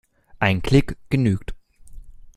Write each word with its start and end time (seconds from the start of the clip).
Ein 0.39 0.63
Klick 0.63 0.97
genügt. 1.11 1.53